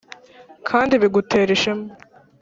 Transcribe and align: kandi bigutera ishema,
kandi 0.67 0.93
bigutera 1.01 1.49
ishema, 1.57 1.87